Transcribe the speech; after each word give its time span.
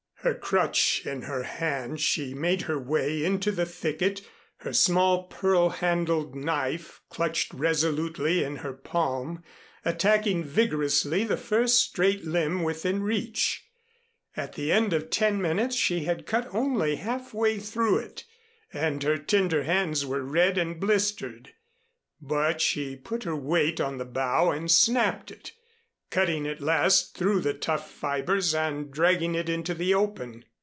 Her 0.23 0.35
crutch 0.35 1.03
in 1.03 1.23
her 1.23 1.41
hand 1.41 1.99
she 1.99 2.35
made 2.35 2.61
her 2.69 2.77
way 2.77 3.25
into 3.25 3.51
the 3.51 3.65
thicket, 3.65 4.21
her 4.57 4.71
small 4.71 5.23
pearl 5.23 5.69
handled 5.69 6.35
knife 6.35 7.01
clutched 7.09 7.51
resolutely 7.55 8.43
in 8.43 8.57
her 8.57 8.71
palm, 8.71 9.43
attacking 9.83 10.43
vigorously 10.43 11.23
the 11.23 11.37
first 11.37 11.79
straight 11.81 12.23
limb 12.23 12.61
within 12.61 13.01
reach. 13.01 13.63
At 14.37 14.53
the 14.53 14.71
end 14.71 14.93
of 14.93 15.09
ten 15.09 15.41
minutes 15.41 15.75
she 15.75 16.03
had 16.03 16.27
cut 16.27 16.45
only 16.53 16.97
half 16.97 17.33
way 17.33 17.57
through 17.57 17.97
it, 17.97 18.25
and 18.71 19.01
her 19.01 19.17
tender 19.17 19.63
hands 19.63 20.05
were 20.05 20.21
red 20.21 20.55
and 20.55 20.79
blistered. 20.79 21.53
But 22.21 22.61
she 22.61 22.95
put 22.95 23.23
her 23.23 23.35
weight 23.35 23.81
on 23.81 23.97
the 23.97 24.05
bough 24.05 24.51
and 24.51 24.69
snapped 24.69 25.31
it, 25.31 25.53
cutting 26.11 26.45
at 26.45 26.59
last 26.59 27.17
through 27.17 27.39
the 27.39 27.53
tough 27.53 27.89
fibers 27.89 28.53
and 28.53 28.91
dragging 28.91 29.33
it 29.33 29.47
into 29.47 29.73
the 29.73 29.93
open. 29.93 30.43